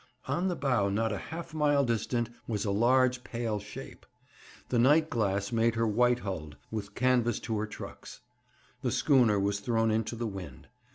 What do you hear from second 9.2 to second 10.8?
was thrown into the wind.